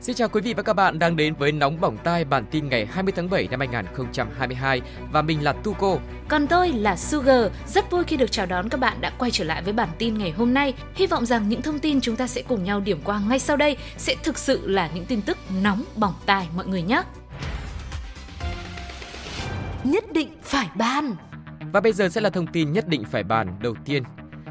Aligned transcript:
Xin 0.00 0.16
chào 0.16 0.28
quý 0.28 0.40
vị 0.40 0.54
và 0.54 0.62
các 0.62 0.72
bạn 0.72 0.98
đang 0.98 1.16
đến 1.16 1.34
với 1.34 1.52
Nóng 1.52 1.80
Bỏng 1.80 1.96
Tai 2.04 2.24
bản 2.24 2.44
tin 2.50 2.68
ngày 2.68 2.86
20 2.86 3.12
tháng 3.16 3.30
7 3.30 3.48
năm 3.50 3.60
2022 3.60 4.80
và 5.12 5.22
mình 5.22 5.44
là 5.44 5.52
Tuko. 5.52 5.96
Còn 6.28 6.46
tôi 6.46 6.68
là 6.68 6.96
Sugar, 6.96 7.50
rất 7.66 7.90
vui 7.90 8.04
khi 8.04 8.16
được 8.16 8.32
chào 8.32 8.46
đón 8.46 8.68
các 8.68 8.80
bạn 8.80 9.00
đã 9.00 9.12
quay 9.18 9.30
trở 9.30 9.44
lại 9.44 9.62
với 9.62 9.72
bản 9.72 9.88
tin 9.98 10.18
ngày 10.18 10.30
hôm 10.30 10.54
nay. 10.54 10.74
Hy 10.94 11.06
vọng 11.06 11.26
rằng 11.26 11.48
những 11.48 11.62
thông 11.62 11.78
tin 11.78 12.00
chúng 12.00 12.16
ta 12.16 12.26
sẽ 12.26 12.42
cùng 12.42 12.64
nhau 12.64 12.80
điểm 12.80 13.00
qua 13.04 13.20
ngay 13.28 13.38
sau 13.38 13.56
đây 13.56 13.76
sẽ 13.96 14.14
thực 14.22 14.38
sự 14.38 14.68
là 14.68 14.90
những 14.94 15.04
tin 15.04 15.22
tức 15.22 15.38
nóng 15.62 15.84
bỏng 15.96 16.14
tai 16.26 16.48
mọi 16.56 16.66
người 16.66 16.82
nhé. 16.82 17.02
Nhất 19.84 20.04
định 20.12 20.28
phải 20.42 20.68
ban. 20.76 21.16
Và 21.72 21.80
bây 21.80 21.92
giờ 21.92 22.08
sẽ 22.08 22.20
là 22.20 22.30
thông 22.30 22.46
tin 22.46 22.72
nhất 22.72 22.88
định 22.88 23.04
phải 23.04 23.22
bàn 23.22 23.58
đầu 23.62 23.74
tiên. 23.84 24.02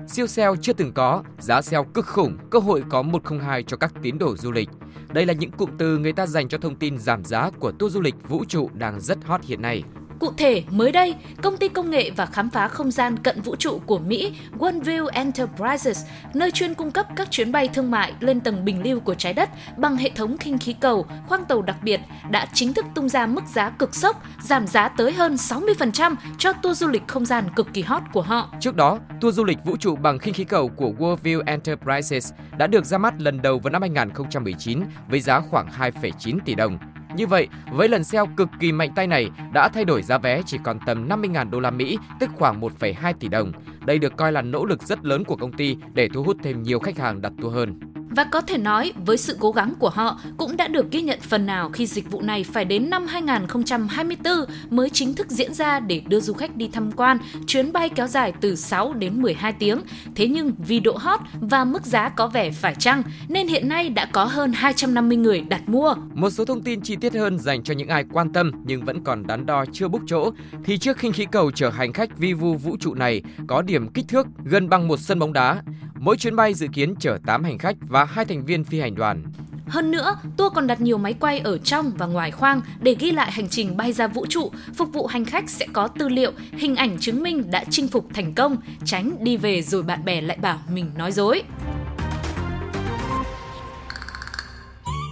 Siêu 0.07 0.27
sale 0.27 0.55
chưa 0.61 0.73
từng 0.73 0.93
có, 0.93 1.23
giá 1.39 1.61
sale 1.61 1.87
cực 1.93 2.05
khủng, 2.05 2.37
cơ 2.49 2.59
hội 2.59 2.83
có 2.89 3.01
102 3.01 3.63
cho 3.63 3.77
các 3.77 3.93
tín 4.01 4.17
đồ 4.17 4.35
du 4.37 4.51
lịch. 4.51 4.69
Đây 5.13 5.25
là 5.25 5.33
những 5.33 5.51
cụm 5.51 5.69
từ 5.77 5.97
người 5.97 6.13
ta 6.13 6.25
dành 6.25 6.49
cho 6.49 6.57
thông 6.57 6.75
tin 6.75 6.97
giảm 6.97 7.23
giá 7.23 7.49
của 7.59 7.71
tour 7.71 7.93
du 7.93 8.01
lịch 8.01 8.15
vũ 8.29 8.45
trụ 8.47 8.69
đang 8.73 8.99
rất 8.99 9.17
hot 9.25 9.43
hiện 9.43 9.61
nay. 9.61 9.83
Cụ 10.19 10.31
thể, 10.37 10.63
mới 10.69 10.91
đây, 10.91 11.15
công 11.41 11.57
ty 11.57 11.67
công 11.67 11.89
nghệ 11.89 12.11
và 12.15 12.25
khám 12.25 12.49
phá 12.49 12.67
không 12.67 12.91
gian 12.91 13.17
cận 13.17 13.41
vũ 13.41 13.55
trụ 13.55 13.81
của 13.85 13.99
Mỹ 13.99 14.33
OneView 14.59 15.07
Enterprises, 15.07 16.05
nơi 16.33 16.51
chuyên 16.51 16.73
cung 16.73 16.91
cấp 16.91 17.07
các 17.15 17.31
chuyến 17.31 17.51
bay 17.51 17.67
thương 17.67 17.91
mại 17.91 18.13
lên 18.19 18.39
tầng 18.39 18.65
bình 18.65 18.83
lưu 18.83 18.99
của 18.99 19.13
trái 19.13 19.33
đất 19.33 19.49
bằng 19.77 19.97
hệ 19.97 20.09
thống 20.15 20.37
khinh 20.37 20.57
khí 20.57 20.75
cầu, 20.79 21.05
khoang 21.27 21.45
tàu 21.45 21.61
đặc 21.61 21.75
biệt, 21.83 21.99
đã 22.29 22.47
chính 22.53 22.73
thức 22.73 22.85
tung 22.95 23.09
ra 23.09 23.25
mức 23.25 23.41
giá 23.53 23.69
cực 23.69 23.95
sốc, 23.95 24.23
giảm 24.41 24.67
giá 24.67 24.87
tới 24.87 25.11
hơn 25.11 25.35
60% 25.35 26.15
cho 26.37 26.53
tour 26.53 26.79
du 26.79 26.87
lịch 26.87 27.07
không 27.07 27.25
gian 27.25 27.43
cực 27.55 27.67
kỳ 27.73 27.81
hot 27.81 28.03
của 28.13 28.21
họ. 28.21 28.53
Trước 28.59 28.75
đó, 28.75 28.99
tour 29.21 29.35
du 29.35 29.43
lịch 29.43 29.57
vũ 29.65 29.77
trụ 29.77 29.95
bằng 29.95 30.19
khinh 30.19 30.33
khí 30.33 30.43
cầu 30.43 30.67
của 30.69 30.91
Worldview 30.99 31.43
Enterprises 31.45 32.33
đã 32.57 32.67
được 32.67 32.85
ra 32.85 32.97
mắt 32.97 33.13
lần 33.17 33.41
đầu 33.41 33.59
vào 33.59 33.71
năm 33.71 33.81
2019 33.81 34.83
với 35.09 35.19
giá 35.19 35.39
khoảng 35.39 35.67
2,9 35.79 36.37
tỷ 36.45 36.55
đồng. 36.55 36.77
Như 37.15 37.27
vậy, 37.27 37.47
với 37.71 37.89
lần 37.89 38.03
sale 38.03 38.31
cực 38.37 38.49
kỳ 38.59 38.71
mạnh 38.71 38.89
tay 38.95 39.07
này 39.07 39.29
đã 39.53 39.69
thay 39.69 39.85
đổi 39.85 40.01
giá 40.01 40.17
vé 40.17 40.41
chỉ 40.45 40.57
còn 40.63 40.79
tầm 40.85 41.09
50.000 41.09 41.49
đô 41.49 41.59
la 41.59 41.71
Mỹ, 41.71 41.97
tức 42.19 42.29
khoảng 42.35 42.61
1,2 42.61 43.13
tỷ 43.19 43.27
đồng. 43.27 43.51
Đây 43.85 43.99
được 43.99 44.17
coi 44.17 44.31
là 44.31 44.41
nỗ 44.41 44.65
lực 44.65 44.83
rất 44.83 45.05
lớn 45.05 45.23
của 45.23 45.35
công 45.35 45.51
ty 45.51 45.77
để 45.93 46.09
thu 46.13 46.23
hút 46.23 46.37
thêm 46.43 46.63
nhiều 46.63 46.79
khách 46.79 46.97
hàng 46.97 47.21
đặt 47.21 47.31
tour 47.41 47.53
hơn. 47.53 47.79
Và 48.09 48.23
có 48.23 48.41
thể 48.41 48.57
nói, 48.57 48.93
với 49.05 49.17
sự 49.17 49.37
cố 49.39 49.51
gắng 49.51 49.73
của 49.79 49.89
họ 49.89 50.19
cũng 50.37 50.57
đã 50.57 50.67
được 50.67 50.91
ghi 50.91 51.01
nhận 51.01 51.19
phần 51.21 51.45
nào 51.45 51.69
khi 51.69 51.87
dịch 51.87 52.11
vụ 52.11 52.21
này 52.21 52.43
phải 52.43 52.65
đến 52.65 52.89
năm 52.89 53.07
2024 53.07 54.33
mới 54.69 54.89
chính 54.89 55.13
thức 55.13 55.27
diễn 55.29 55.53
ra 55.53 55.79
để 55.79 56.01
đưa 56.07 56.19
du 56.19 56.33
khách 56.33 56.55
đi 56.55 56.69
tham 56.73 56.91
quan, 56.91 57.17
chuyến 57.47 57.73
bay 57.73 57.89
kéo 57.89 58.07
dài 58.07 58.33
từ 58.41 58.55
6 58.55 58.93
đến 58.93 59.21
12 59.21 59.53
tiếng. 59.53 59.81
Thế 60.15 60.27
nhưng 60.27 60.51
vì 60.57 60.79
độ 60.79 60.97
hot 60.97 61.19
và 61.41 61.65
mức 61.65 61.85
giá 61.85 62.09
có 62.09 62.27
vẻ 62.27 62.51
phải 62.51 62.75
chăng, 62.75 63.03
nên 63.27 63.47
hiện 63.47 63.69
nay 63.69 63.89
đã 63.89 64.05
có 64.05 64.25
hơn 64.25 64.51
250 64.53 65.17
người 65.17 65.41
đặt 65.41 65.69
mua. 65.69 65.95
Một 66.13 66.29
số 66.29 66.45
thông 66.45 66.61
tin 66.61 66.81
chi 66.81 66.95
tiết 66.95 67.13
hơn 67.13 67.39
dành 67.39 67.63
cho 67.63 67.73
những 67.73 67.87
ai 67.87 68.03
quan 68.13 68.33
tâm 68.33 68.51
nhưng 68.65 68.85
vẫn 68.85 69.03
còn 69.03 69.27
đắn 69.27 69.45
đo 69.45 69.65
chưa 69.73 69.87
búc 69.87 70.01
chỗ, 70.07 70.31
thì 70.63 70.77
chiếc 70.77 70.97
khinh 70.97 71.13
khí 71.13 71.25
cầu 71.31 71.51
chở 71.51 71.69
hành 71.69 71.93
khách 71.93 72.17
vi 72.17 72.33
vu 72.33 72.53
vũ 72.53 72.77
trụ 72.79 72.93
này 72.93 73.21
có 73.47 73.61
điểm 73.61 73.87
kích 73.87 74.05
thước 74.07 74.27
gần 74.45 74.69
bằng 74.69 74.87
một 74.87 74.99
sân 74.99 75.19
bóng 75.19 75.33
đá. 75.33 75.61
Mỗi 75.99 76.17
chuyến 76.17 76.35
bay 76.35 76.53
dự 76.53 76.67
kiến 76.73 76.95
chở 76.99 77.17
8 77.25 77.43
hành 77.43 77.57
khách 77.57 77.75
và 77.79 78.05
hai 78.05 78.25
thành 78.25 78.45
viên 78.45 78.63
phi 78.63 78.79
hành 78.79 78.95
đoàn. 78.95 79.23
Hơn 79.67 79.91
nữa, 79.91 80.15
tour 80.37 80.53
còn 80.53 80.67
đặt 80.67 80.81
nhiều 80.81 80.97
máy 80.97 81.13
quay 81.19 81.39
ở 81.39 81.57
trong 81.57 81.91
và 81.97 82.05
ngoài 82.05 82.31
khoang 82.31 82.61
để 82.79 82.95
ghi 82.99 83.11
lại 83.11 83.31
hành 83.31 83.49
trình 83.49 83.77
bay 83.77 83.93
ra 83.93 84.07
vũ 84.07 84.25
trụ, 84.25 84.51
phục 84.75 84.93
vụ 84.93 85.07
hành 85.07 85.25
khách 85.25 85.49
sẽ 85.49 85.67
có 85.73 85.87
tư 85.87 86.09
liệu, 86.09 86.31
hình 86.51 86.75
ảnh 86.75 86.97
chứng 86.99 87.23
minh 87.23 87.51
đã 87.51 87.63
chinh 87.69 87.87
phục 87.87 88.07
thành 88.13 88.33
công, 88.33 88.57
tránh 88.85 89.11
đi 89.19 89.37
về 89.37 89.61
rồi 89.61 89.83
bạn 89.83 90.05
bè 90.05 90.21
lại 90.21 90.37
bảo 90.41 90.59
mình 90.69 90.91
nói 90.97 91.11
dối. 91.11 91.43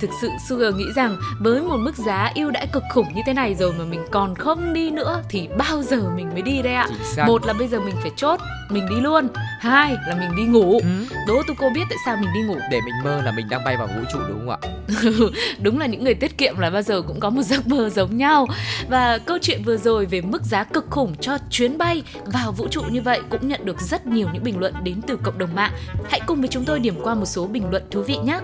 Thực 0.06 0.14
sự 0.22 0.30
Sugar 0.50 0.76
nghĩ 0.76 0.86
rằng 0.96 1.18
với 1.40 1.62
một 1.62 1.78
mức 1.78 1.96
giá 1.98 2.32
ưu 2.36 2.52
đãi 2.52 2.68
cực 2.68 2.84
khủng 2.94 3.14
như 3.16 3.22
thế 3.26 3.34
này 3.34 3.56
rồi 3.56 3.74
mà 3.80 3.86
mình 3.86 4.02
còn 4.12 4.36
không 4.36 4.74
đi 4.74 4.92
nữa 4.92 5.24
thì 5.30 5.48
bao 5.58 5.84
giờ 5.84 6.10
mình 6.16 6.30
mới 6.34 6.42
đi 6.42 6.62
đây 6.62 6.74
ạ? 6.74 6.88
Một 7.28 7.46
là 7.46 7.54
bây 7.54 7.68
giờ 7.68 7.80
mình 7.80 7.96
phải 8.02 8.12
chốt, 8.16 8.40
mình 8.70 8.90
đi 8.90 8.96
luôn. 9.02 9.28
Hai 9.60 9.96
là 10.08 10.16
mình 10.16 10.36
đi 10.38 10.44
ngủ. 10.44 10.80
Ừ. 10.80 11.16
Đố 11.28 11.42
tôi 11.48 11.56
cô 11.60 11.70
biết 11.76 11.84
tại 11.90 11.98
sao 12.06 12.18
mình 12.18 12.30
đi 12.36 12.42
ngủ. 12.42 12.56
Để 12.72 12.82
mình 12.86 12.94
mơ 13.04 13.22
là 13.22 13.32
mình 13.32 13.50
đang 13.50 13.64
bay 13.66 13.78
vào 13.78 13.88
vũ 13.88 14.04
trụ 14.14 14.20
đúng 14.30 14.40
không 14.40 14.50
ạ? 14.50 14.58
đúng 15.62 15.80
là 15.80 15.86
những 15.86 16.04
người 16.04 16.14
tiết 16.14 16.38
kiệm 16.38 16.58
là 16.58 16.70
bao 16.70 16.82
giờ 16.82 17.02
cũng 17.02 17.20
có 17.20 17.30
một 17.30 17.42
giấc 17.42 17.68
mơ 17.68 17.90
giống 17.90 18.18
nhau. 18.18 18.48
Và 18.90 19.18
câu 19.18 19.38
chuyện 19.42 19.64
vừa 19.64 19.78
rồi 19.78 20.06
về 20.06 20.22
mức 20.22 20.44
giá 20.44 20.64
cực 20.64 20.86
khủng 20.90 21.16
cho 21.22 21.38
chuyến 21.50 21.78
bay 21.78 22.04
vào 22.26 22.52
vũ 22.52 22.68
trụ 22.68 22.82
như 22.90 23.02
vậy 23.02 23.22
cũng 23.30 23.48
nhận 23.48 23.66
được 23.66 23.82
rất 23.82 24.08
nhiều 24.08 24.28
những 24.34 24.44
bình 24.44 24.60
luận 24.60 24.74
đến 24.84 25.02
từ 25.08 25.18
cộng 25.24 25.38
đồng 25.38 25.56
mạng. 25.56 25.72
Hãy 26.10 26.22
cùng 26.26 26.40
với 26.40 26.48
chúng 26.48 26.66
tôi 26.66 26.80
điểm 26.80 26.96
qua 27.04 27.16
một 27.16 27.26
số 27.26 27.48
bình 27.48 27.70
luận 27.70 27.84
thú 27.92 28.02
vị 28.02 28.18
nhé. 28.18 28.40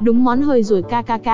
Đúng 0.00 0.24
món 0.24 0.42
hơi 0.42 0.62
rồi 0.62 0.82
KKK, 0.82 1.28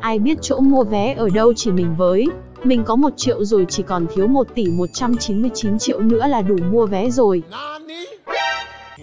ai 0.00 0.18
biết 0.18 0.38
chỗ 0.42 0.60
mua 0.60 0.84
vé 0.84 1.14
ở 1.14 1.28
đâu 1.34 1.52
chỉ 1.56 1.70
mình 1.70 1.96
với. 1.96 2.26
Mình 2.64 2.84
có 2.84 2.96
1 2.96 3.10
triệu 3.16 3.44
rồi 3.44 3.66
chỉ 3.68 3.82
còn 3.82 4.06
thiếu 4.14 4.26
1 4.26 4.46
tỷ 4.54 4.66
199 4.66 5.78
triệu 5.78 6.00
nữa 6.00 6.26
là 6.26 6.42
đủ 6.42 6.56
mua 6.70 6.86
vé 6.86 7.10
rồi. 7.10 7.42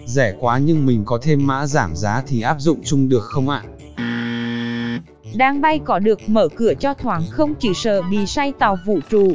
Rẻ 0.06 0.34
quá 0.40 0.58
nhưng 0.58 0.86
mình 0.86 1.04
có 1.04 1.18
thêm 1.22 1.46
mã 1.46 1.66
giảm 1.66 1.90
giá 1.94 2.22
thì 2.26 2.42
áp 2.42 2.56
dụng 2.58 2.80
chung 2.84 3.08
được 3.08 3.22
không 3.22 3.48
ạ? 3.48 3.62
Đang 5.36 5.60
bay 5.60 5.80
có 5.84 5.98
được 5.98 6.28
mở 6.28 6.48
cửa 6.56 6.74
cho 6.74 6.94
thoáng 6.94 7.22
không 7.30 7.54
chỉ 7.54 7.74
sợ 7.74 8.02
bị 8.10 8.26
say 8.26 8.52
tàu 8.58 8.76
vũ 8.86 8.98
trụ. 9.10 9.34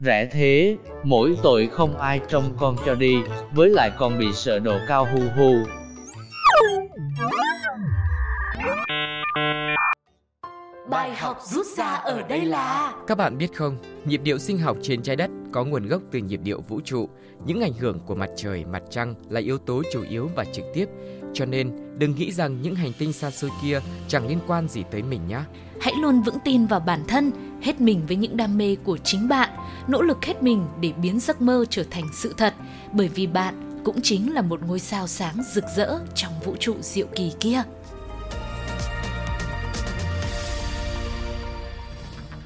Rẻ 0.00 0.28
thế, 0.32 0.76
mỗi 1.04 1.36
tội 1.42 1.68
không 1.72 1.96
ai 1.96 2.20
trông 2.28 2.44
con 2.58 2.76
cho 2.86 2.94
đi, 2.94 3.16
với 3.54 3.70
lại 3.70 3.90
còn 3.98 4.18
bị 4.18 4.26
sợ 4.34 4.58
độ 4.58 4.74
cao 4.88 5.08
hu 5.12 5.20
hu. 5.36 5.54
Bài 10.90 11.14
học 11.14 11.38
rút 11.44 11.66
ra 11.66 11.84
ở 11.84 12.22
đây 12.28 12.44
là 12.44 12.92
Các 13.06 13.18
bạn 13.18 13.38
biết 13.38 13.54
không, 13.54 13.76
nhịp 14.04 14.20
điệu 14.24 14.38
sinh 14.38 14.58
học 14.58 14.76
trên 14.82 15.02
trái 15.02 15.16
đất 15.16 15.30
có 15.52 15.64
nguồn 15.64 15.86
gốc 15.86 16.02
từ 16.10 16.18
nhịp 16.18 16.40
điệu 16.44 16.60
vũ 16.68 16.80
trụ. 16.84 17.08
Những 17.46 17.60
ảnh 17.60 17.72
hưởng 17.72 18.00
của 18.06 18.14
mặt 18.14 18.30
trời, 18.36 18.64
mặt 18.64 18.82
trăng 18.90 19.14
là 19.28 19.40
yếu 19.40 19.58
tố 19.58 19.82
chủ 19.92 20.02
yếu 20.10 20.30
và 20.36 20.44
trực 20.44 20.64
tiếp. 20.74 20.86
Cho 21.34 21.44
nên, 21.44 21.76
đừng 21.98 22.14
nghĩ 22.14 22.32
rằng 22.32 22.62
những 22.62 22.74
hành 22.74 22.92
tinh 22.98 23.12
xa 23.12 23.30
xôi 23.30 23.50
kia 23.62 23.80
chẳng 24.08 24.26
liên 24.28 24.38
quan 24.46 24.68
gì 24.68 24.84
tới 24.90 25.02
mình 25.02 25.20
nhé. 25.28 25.40
Hãy 25.80 25.94
luôn 26.00 26.22
vững 26.22 26.38
tin 26.44 26.66
vào 26.66 26.80
bản 26.80 27.04
thân, 27.08 27.30
hết 27.62 27.80
mình 27.80 28.02
với 28.08 28.16
những 28.16 28.36
đam 28.36 28.58
mê 28.58 28.76
của 28.84 28.96
chính 28.96 29.28
bạn, 29.28 29.50
nỗ 29.88 30.02
lực 30.02 30.24
hết 30.24 30.42
mình 30.42 30.66
để 30.80 30.92
biến 31.02 31.20
giấc 31.20 31.40
mơ 31.40 31.64
trở 31.70 31.84
thành 31.90 32.04
sự 32.12 32.34
thật, 32.36 32.54
bởi 32.92 33.08
vì 33.08 33.26
bạn 33.26 33.71
cũng 33.84 34.00
chính 34.02 34.34
là 34.34 34.42
một 34.42 34.60
ngôi 34.66 34.78
sao 34.78 35.06
sáng 35.06 35.34
rực 35.52 35.64
rỡ 35.76 35.98
trong 36.14 36.32
vũ 36.44 36.56
trụ 36.60 36.76
diệu 36.80 37.06
kỳ 37.16 37.32
kia. 37.40 37.62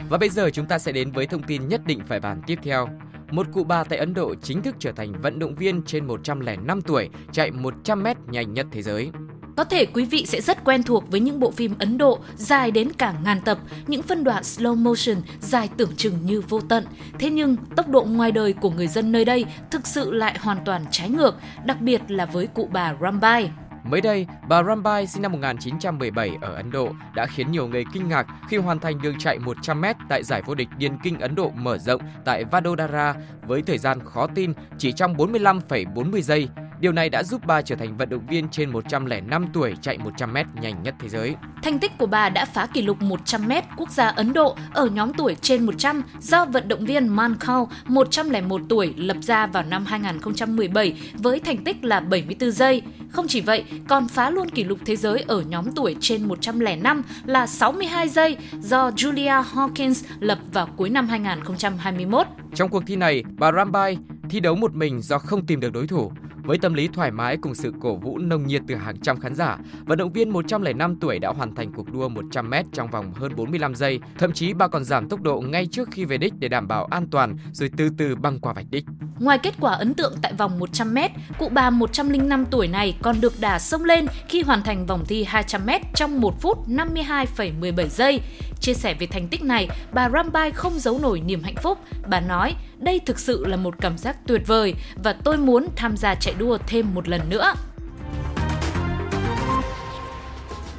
Và 0.08 0.18
bây 0.18 0.28
giờ 0.28 0.50
chúng 0.50 0.66
ta 0.66 0.78
sẽ 0.78 0.92
đến 0.92 1.12
với 1.12 1.26
thông 1.26 1.42
tin 1.42 1.68
nhất 1.68 1.80
định 1.86 2.00
phải 2.08 2.20
bàn 2.20 2.42
tiếp 2.46 2.58
theo. 2.62 2.88
Một 3.30 3.46
cụ 3.52 3.64
bà 3.64 3.84
tại 3.84 3.98
Ấn 3.98 4.14
Độ 4.14 4.34
chính 4.42 4.62
thức 4.62 4.76
trở 4.78 4.92
thành 4.92 5.12
vận 5.22 5.38
động 5.38 5.54
viên 5.54 5.82
trên 5.82 6.06
105 6.06 6.82
tuổi, 6.82 7.08
chạy 7.32 7.50
100 7.50 8.02
m 8.02 8.06
nhanh 8.30 8.54
nhất 8.54 8.66
thế 8.72 8.82
giới. 8.82 9.10
Có 9.56 9.64
thể 9.64 9.86
quý 9.86 10.04
vị 10.04 10.26
sẽ 10.26 10.40
rất 10.40 10.64
quen 10.64 10.82
thuộc 10.82 11.10
với 11.10 11.20
những 11.20 11.40
bộ 11.40 11.50
phim 11.50 11.74
Ấn 11.78 11.98
Độ 11.98 12.18
dài 12.36 12.70
đến 12.70 12.92
cả 12.98 13.14
ngàn 13.24 13.40
tập, 13.40 13.58
những 13.86 14.02
phân 14.02 14.24
đoạn 14.24 14.42
slow 14.42 14.76
motion 14.76 15.16
dài 15.40 15.68
tưởng 15.76 15.96
chừng 15.96 16.26
như 16.26 16.40
vô 16.40 16.60
tận. 16.60 16.84
Thế 17.18 17.30
nhưng, 17.30 17.56
tốc 17.76 17.88
độ 17.88 18.04
ngoài 18.04 18.32
đời 18.32 18.52
của 18.52 18.70
người 18.70 18.86
dân 18.86 19.12
nơi 19.12 19.24
đây 19.24 19.44
thực 19.70 19.86
sự 19.86 20.12
lại 20.12 20.38
hoàn 20.40 20.58
toàn 20.64 20.84
trái 20.90 21.10
ngược, 21.10 21.34
đặc 21.64 21.80
biệt 21.80 22.02
là 22.08 22.26
với 22.26 22.46
cụ 22.46 22.68
bà 22.72 22.94
Rambai. 23.00 23.50
Mới 23.84 24.00
đây, 24.00 24.26
bà 24.48 24.62
Rambai 24.62 25.06
sinh 25.06 25.22
năm 25.22 25.32
1917 25.32 26.30
ở 26.40 26.54
Ấn 26.54 26.70
Độ 26.70 26.88
đã 27.14 27.26
khiến 27.26 27.50
nhiều 27.50 27.68
người 27.68 27.84
kinh 27.92 28.08
ngạc 28.08 28.26
khi 28.48 28.56
hoàn 28.56 28.78
thành 28.78 29.02
đường 29.02 29.18
chạy 29.18 29.38
100m 29.38 29.94
tại 30.08 30.24
giải 30.24 30.42
vô 30.46 30.54
địch 30.54 30.68
điền 30.78 30.98
kinh 31.02 31.20
Ấn 31.20 31.34
Độ 31.34 31.50
mở 31.50 31.78
rộng 31.78 32.00
tại 32.24 32.44
Vadodara 32.44 33.14
với 33.46 33.62
thời 33.62 33.78
gian 33.78 33.98
khó 34.04 34.26
tin 34.26 34.52
chỉ 34.78 34.92
trong 34.92 35.14
45,40 35.14 36.20
giây. 36.20 36.48
Điều 36.80 36.92
này 36.92 37.08
đã 37.08 37.22
giúp 37.22 37.40
bà 37.46 37.62
trở 37.62 37.76
thành 37.76 37.96
vận 37.96 38.08
động 38.08 38.26
viên 38.26 38.48
trên 38.48 38.70
105 38.70 39.46
tuổi 39.52 39.74
chạy 39.82 39.98
100m 39.98 40.44
nhanh 40.60 40.82
nhất 40.82 40.94
thế 40.98 41.08
giới. 41.08 41.34
Thành 41.62 41.78
tích 41.78 41.92
của 41.98 42.06
bà 42.06 42.28
đã 42.28 42.44
phá 42.44 42.66
kỷ 42.66 42.82
lục 42.82 43.00
100m 43.00 43.62
quốc 43.76 43.90
gia 43.90 44.08
Ấn 44.08 44.32
Độ 44.32 44.56
ở 44.74 44.86
nhóm 44.86 45.12
tuổi 45.12 45.36
trên 45.40 45.66
100 45.66 46.02
do 46.20 46.44
vận 46.44 46.68
động 46.68 46.84
viên 46.86 47.08
Mankau 47.08 47.70
101 47.86 48.60
tuổi 48.68 48.94
lập 48.96 49.16
ra 49.22 49.46
vào 49.46 49.62
năm 49.62 49.84
2017 49.86 51.00
với 51.14 51.40
thành 51.40 51.64
tích 51.64 51.84
là 51.84 52.00
74 52.00 52.50
giây. 52.50 52.82
Không 53.10 53.28
chỉ 53.28 53.40
vậy, 53.40 53.64
còn 53.88 54.08
phá 54.08 54.30
luôn 54.30 54.50
kỷ 54.50 54.64
lục 54.64 54.78
thế 54.86 54.96
giới 54.96 55.24
ở 55.26 55.40
nhóm 55.40 55.72
tuổi 55.72 55.96
trên 56.00 56.28
105 56.28 57.02
là 57.24 57.46
62 57.46 58.08
giây 58.08 58.36
do 58.60 58.90
Julia 58.90 59.44
Hawkins 59.54 60.04
lập 60.20 60.38
vào 60.52 60.68
cuối 60.76 60.90
năm 60.90 61.08
2021. 61.08 62.26
Trong 62.56 62.70
cuộc 62.70 62.82
thi 62.86 62.96
này, 62.96 63.24
bà 63.38 63.52
Rambai 63.52 63.98
thi 64.30 64.40
đấu 64.40 64.54
một 64.54 64.74
mình 64.74 65.00
do 65.02 65.18
không 65.18 65.46
tìm 65.46 65.60
được 65.60 65.72
đối 65.72 65.86
thủ. 65.86 66.12
Với 66.44 66.58
tâm 66.58 66.74
lý 66.74 66.88
thoải 66.88 67.10
mái 67.10 67.36
cùng 67.36 67.54
sự 67.54 67.72
cổ 67.80 67.96
vũ 67.96 68.18
nồng 68.18 68.46
nhiệt 68.46 68.62
từ 68.68 68.74
hàng 68.74 69.00
trăm 69.00 69.20
khán 69.20 69.34
giả, 69.34 69.58
vận 69.86 69.98
động 69.98 70.12
viên 70.12 70.30
105 70.30 70.96
tuổi 71.00 71.18
đã 71.18 71.28
hoàn 71.28 71.54
thành 71.54 71.72
cuộc 71.72 71.92
đua 71.92 72.08
100m 72.08 72.64
trong 72.72 72.90
vòng 72.90 73.12
hơn 73.14 73.36
45 73.36 73.74
giây. 73.74 74.00
Thậm 74.18 74.32
chí 74.32 74.54
bà 74.54 74.68
còn 74.68 74.84
giảm 74.84 75.08
tốc 75.08 75.22
độ 75.22 75.40
ngay 75.40 75.66
trước 75.66 75.88
khi 75.92 76.04
về 76.04 76.18
đích 76.18 76.32
để 76.38 76.48
đảm 76.48 76.68
bảo 76.68 76.84
an 76.84 77.06
toàn 77.10 77.36
rồi 77.52 77.70
từ 77.76 77.88
từ 77.98 78.16
băng 78.16 78.40
qua 78.40 78.52
vạch 78.52 78.66
đích. 78.70 78.84
Ngoài 79.18 79.38
kết 79.38 79.54
quả 79.60 79.72
ấn 79.72 79.94
tượng 79.94 80.14
tại 80.22 80.32
vòng 80.32 80.60
100m, 80.60 81.08
cụ 81.38 81.48
bà 81.48 81.70
105 81.70 82.44
tuổi 82.50 82.68
này 82.68 82.96
còn 83.02 83.20
được 83.20 83.40
đà 83.40 83.58
sông 83.58 83.84
lên 83.84 84.06
khi 84.28 84.42
hoàn 84.42 84.62
thành 84.62 84.86
vòng 84.86 85.04
thi 85.08 85.26
200m 85.30 85.80
trong 85.94 86.20
1 86.20 86.40
phút 86.40 86.68
52,17 86.68 87.88
giây. 87.88 88.20
Chia 88.60 88.74
sẻ 88.74 88.94
về 88.94 89.06
thành 89.06 89.28
tích 89.28 89.42
này, 89.42 89.68
bà 89.92 90.10
Rambai 90.10 90.50
không 90.50 90.78
giấu 90.78 90.98
nổi 90.98 91.20
niềm 91.20 91.42
hạnh 91.42 91.56
phúc. 91.62 91.78
Bà 92.08 92.20
nói, 92.20 92.54
đây 92.78 93.00
thực 93.06 93.18
sự 93.18 93.46
là 93.46 93.56
một 93.56 93.74
cảm 93.80 93.98
giác 93.98 94.16
tuyệt 94.26 94.46
vời 94.46 94.74
và 95.04 95.12
tôi 95.12 95.36
muốn 95.36 95.66
tham 95.76 95.96
gia 95.96 96.14
chạy 96.14 96.34
đua 96.38 96.58
thêm 96.66 96.94
một 96.94 97.08
lần 97.08 97.20
nữa. 97.28 97.54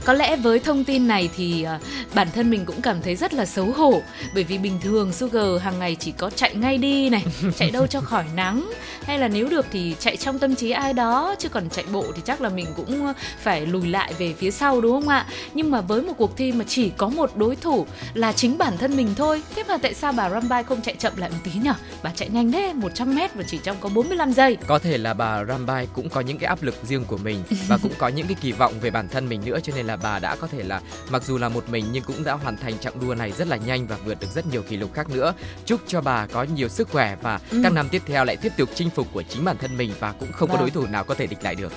Có 0.07 0.13
lẽ 0.13 0.35
với 0.35 0.59
thông 0.59 0.83
tin 0.83 1.07
này 1.07 1.29
thì 1.37 1.65
uh, 1.75 2.15
bản 2.15 2.27
thân 2.35 2.49
mình 2.49 2.65
cũng 2.65 2.81
cảm 2.81 3.01
thấy 3.01 3.15
rất 3.15 3.33
là 3.33 3.45
xấu 3.45 3.65
hổ 3.65 4.01
bởi 4.33 4.43
vì 4.43 4.57
bình 4.57 4.79
thường 4.81 5.13
Sugar 5.13 5.61
hàng 5.61 5.79
ngày 5.79 5.95
chỉ 5.99 6.11
có 6.11 6.29
chạy 6.29 6.55
ngay 6.55 6.77
đi 6.77 7.09
này, 7.09 7.25
chạy 7.57 7.71
đâu 7.71 7.87
cho 7.87 8.01
khỏi 8.01 8.25
nắng 8.35 8.71
hay 9.03 9.19
là 9.19 9.27
nếu 9.27 9.47
được 9.47 9.65
thì 9.71 9.95
chạy 9.99 10.17
trong 10.17 10.39
tâm 10.39 10.55
trí 10.55 10.71
ai 10.71 10.93
đó 10.93 11.35
chứ 11.39 11.49
còn 11.49 11.69
chạy 11.69 11.85
bộ 11.91 12.05
thì 12.15 12.21
chắc 12.25 12.41
là 12.41 12.49
mình 12.49 12.65
cũng 12.75 13.13
phải 13.39 13.65
lùi 13.65 13.87
lại 13.87 14.13
về 14.17 14.33
phía 14.33 14.51
sau 14.51 14.81
đúng 14.81 14.91
không 14.91 15.09
ạ? 15.09 15.25
Nhưng 15.53 15.71
mà 15.71 15.81
với 15.81 16.01
một 16.01 16.13
cuộc 16.17 16.37
thi 16.37 16.51
mà 16.51 16.65
chỉ 16.67 16.91
có 16.97 17.09
một 17.09 17.37
đối 17.37 17.55
thủ 17.55 17.85
là 18.13 18.31
chính 18.31 18.57
bản 18.57 18.77
thân 18.77 18.97
mình 18.97 19.09
thôi, 19.17 19.41
thế 19.55 19.63
mà 19.67 19.77
tại 19.77 19.93
sao 19.93 20.11
bà 20.11 20.29
Rambai 20.29 20.63
không 20.63 20.81
chạy 20.81 20.95
chậm 20.95 21.13
lại 21.17 21.29
một 21.29 21.37
tí 21.43 21.51
nhỉ? 21.51 21.69
Bà 22.03 22.11
chạy 22.15 22.29
nhanh 22.29 22.51
thế, 22.51 22.73
100 22.73 23.15
m 23.15 23.19
và 23.35 23.43
chỉ 23.47 23.57
trong 23.57 23.77
có 23.79 23.89
45 23.89 24.33
giây. 24.33 24.57
Có 24.67 24.79
thể 24.79 24.97
là 24.97 25.13
bà 25.13 25.45
Rambai 25.45 25.87
cũng 25.93 26.09
có 26.09 26.21
những 26.21 26.37
cái 26.37 26.47
áp 26.47 26.63
lực 26.63 26.75
riêng 26.83 27.05
của 27.05 27.17
mình 27.17 27.43
và 27.67 27.77
cũng 27.77 27.91
có 27.97 28.07
những 28.07 28.27
cái 28.27 28.35
kỳ 28.41 28.51
vọng 28.51 28.73
về 28.81 28.89
bản 28.89 29.07
thân 29.09 29.29
mình 29.29 29.41
nữa 29.45 29.59
cho 29.63 29.73
nên 29.75 29.85
là 29.85 29.96
bà 30.03 30.19
đã 30.19 30.35
có 30.35 30.47
thể 30.47 30.63
là 30.63 30.81
mặc 31.09 31.23
dù 31.23 31.37
là 31.37 31.49
một 31.49 31.69
mình 31.69 31.85
nhưng 31.91 32.03
cũng 32.03 32.23
đã 32.23 32.33
hoàn 32.33 32.57
thành 32.57 32.77
chặng 32.79 32.99
đua 33.01 33.15
này 33.15 33.31
rất 33.31 33.47
là 33.47 33.57
nhanh 33.57 33.87
và 33.87 33.97
vượt 34.05 34.19
được 34.19 34.27
rất 34.35 34.45
nhiều 34.45 34.61
kỷ 34.61 34.77
lục 34.77 34.93
khác 34.93 35.09
nữa. 35.09 35.33
Chúc 35.65 35.81
cho 35.87 36.01
bà 36.01 36.25
có 36.25 36.43
nhiều 36.43 36.69
sức 36.69 36.89
khỏe 36.89 37.15
và 37.21 37.39
ừ. 37.51 37.59
các 37.63 37.73
năm 37.73 37.89
tiếp 37.89 38.01
theo 38.05 38.25
lại 38.25 38.37
tiếp 38.37 38.51
tục 38.57 38.69
chinh 38.75 38.89
phục 38.89 39.07
của 39.13 39.23
chính 39.29 39.45
bản 39.45 39.57
thân 39.57 39.77
mình 39.77 39.93
và 39.99 40.11
cũng 40.11 40.31
không 40.31 40.49
vâng. 40.49 40.57
có 40.57 40.61
đối 40.61 40.69
thủ 40.69 40.85
nào 40.87 41.03
có 41.03 41.15
thể 41.15 41.27
địch 41.27 41.43
lại 41.43 41.55
được. 41.55 41.73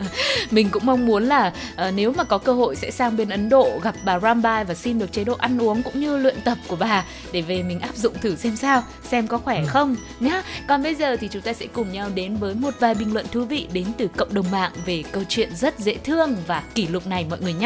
mình 0.50 0.68
cũng 0.70 0.86
mong 0.86 1.06
muốn 1.06 1.24
là 1.24 1.52
uh, 1.72 1.94
nếu 1.94 2.12
mà 2.12 2.24
có 2.24 2.38
cơ 2.38 2.52
hội 2.52 2.76
sẽ 2.76 2.90
sang 2.90 3.16
bên 3.16 3.28
Ấn 3.28 3.48
Độ 3.48 3.80
gặp 3.82 3.94
bà 4.04 4.20
Rambai 4.20 4.64
và 4.64 4.74
xin 4.74 4.98
được 4.98 5.12
chế 5.12 5.24
độ 5.24 5.34
ăn 5.38 5.62
uống 5.62 5.82
cũng 5.82 6.00
như 6.00 6.16
luyện 6.16 6.40
tập 6.44 6.58
của 6.68 6.76
bà 6.76 7.04
để 7.32 7.42
về 7.42 7.62
mình 7.62 7.80
áp 7.80 7.96
dụng 7.96 8.14
thử 8.20 8.36
xem 8.36 8.56
sao, 8.56 8.82
xem 9.02 9.26
có 9.26 9.38
khỏe 9.38 9.60
ừ. 9.60 9.66
không 9.66 9.96
nhá. 10.20 10.42
Còn 10.68 10.82
bây 10.82 10.94
giờ 10.94 11.16
thì 11.16 11.28
chúng 11.28 11.42
ta 11.42 11.52
sẽ 11.52 11.66
cùng 11.66 11.92
nhau 11.92 12.10
đến 12.14 12.36
với 12.36 12.54
một 12.54 12.74
vài 12.80 12.94
bình 12.94 13.14
luận 13.14 13.26
thú 13.32 13.44
vị 13.44 13.68
đến 13.72 13.86
từ 13.98 14.08
cộng 14.16 14.34
đồng 14.34 14.50
mạng 14.50 14.72
về 14.86 15.02
câu 15.12 15.22
chuyện 15.28 15.56
rất 15.56 15.78
dễ 15.78 15.94
thương 15.94 16.36
và 16.46 16.62
kỷ 16.74 16.86
lục 16.86 17.06
này 17.06 17.26
mọi 17.30 17.40
người 17.40 17.52
nhé. 17.52 17.59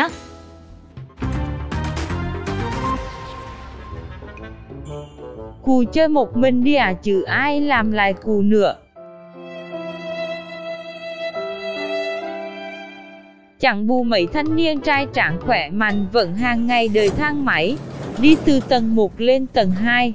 Cù 5.62 5.85
chơi 5.93 6.08
một 6.08 6.37
mình 6.37 6.64
đi 6.64 6.75
à 6.75 6.93
chứ 6.93 7.23
ai 7.23 7.61
làm 7.61 7.93
lại 7.93 8.12
cù 8.12 8.43
nữa. 8.43 8.75
Chẳng 13.61 13.87
bù 13.87 14.02
mấy 14.02 14.26
thanh 14.26 14.56
niên 14.56 14.81
trai 14.81 15.06
tráng 15.14 15.41
khỏe 15.41 15.70
mạnh 15.70 16.06
vẫn 16.12 16.35
hàng 16.35 16.67
ngày 16.67 16.88
đời 16.88 17.11
thang 17.11 17.44
máy, 17.44 17.76
đi 18.19 18.37
từ 18.44 18.61
tầng 18.61 18.94
1 18.94 19.12
lên 19.20 19.47
tầng 19.47 19.70
2. 19.70 20.14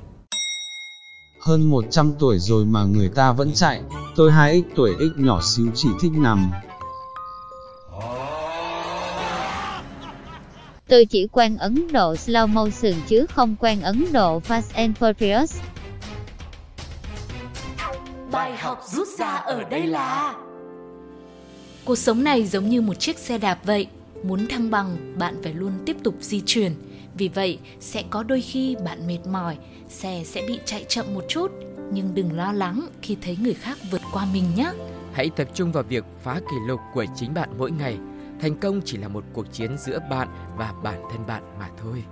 Hơn 1.41 1.69
100 1.69 2.13
tuổi 2.19 2.39
rồi 2.39 2.65
mà 2.65 2.83
người 2.83 3.09
ta 3.09 3.31
vẫn 3.31 3.51
chạy, 3.53 3.81
tôi 4.15 4.31
2x 4.31 4.61
tuổi 4.75 4.95
x 4.99 5.19
nhỏ 5.19 5.39
xíu 5.43 5.67
chỉ 5.73 5.89
thích 6.01 6.11
nằm, 6.15 6.51
Tôi 10.89 11.05
chỉ 11.05 11.27
quen 11.27 11.57
Ấn 11.57 11.87
Độ 11.91 12.13
slow 12.13 12.47
motion 12.47 12.93
chứ 13.07 13.25
không 13.29 13.55
quen 13.59 13.81
Ấn 13.81 14.05
Độ 14.13 14.39
Fast 14.39 14.61
and 14.73 14.97
Furious. 14.97 15.61
Bài 18.31 18.57
học 18.57 18.83
rút 18.87 19.07
ra 19.19 19.27
ở 19.27 19.63
đây 19.63 19.87
là 19.87 20.35
Cuộc 21.85 21.95
sống 21.95 22.23
này 22.23 22.43
giống 22.43 22.69
như 22.69 22.81
một 22.81 22.93
chiếc 22.93 23.17
xe 23.17 23.37
đạp 23.37 23.59
vậy. 23.65 23.87
Muốn 24.23 24.47
thăng 24.47 24.71
bằng, 24.71 25.15
bạn 25.19 25.35
phải 25.43 25.53
luôn 25.53 25.71
tiếp 25.85 25.95
tục 26.03 26.15
di 26.19 26.41
chuyển. 26.45 26.71
Vì 27.17 27.27
vậy, 27.27 27.59
sẽ 27.79 28.03
có 28.09 28.23
đôi 28.23 28.41
khi 28.41 28.75
bạn 28.85 29.07
mệt 29.07 29.19
mỏi, 29.31 29.57
xe 29.89 30.23
sẽ 30.25 30.41
bị 30.47 30.59
chạy 30.65 30.85
chậm 30.87 31.05
một 31.13 31.23
chút. 31.27 31.51
Nhưng 31.93 32.15
đừng 32.15 32.37
lo 32.37 32.51
lắng 32.51 32.87
khi 33.01 33.17
thấy 33.21 33.37
người 33.41 33.53
khác 33.53 33.77
vượt 33.91 34.01
qua 34.13 34.27
mình 34.33 34.43
nhé. 34.55 34.71
Hãy 35.13 35.29
tập 35.29 35.47
trung 35.53 35.71
vào 35.71 35.83
việc 35.83 36.03
phá 36.23 36.33
kỷ 36.33 36.57
lục 36.67 36.79
của 36.93 37.05
chính 37.15 37.33
bạn 37.33 37.49
mỗi 37.57 37.71
ngày 37.71 37.97
thành 38.39 38.59
công 38.59 38.81
chỉ 38.85 38.97
là 38.97 39.07
một 39.07 39.23
cuộc 39.33 39.53
chiến 39.53 39.77
giữa 39.77 39.99
bạn 40.09 40.27
và 40.57 40.73
bản 40.83 41.01
thân 41.11 41.25
bạn 41.27 41.43
mà 41.59 41.69
thôi. 41.77 42.03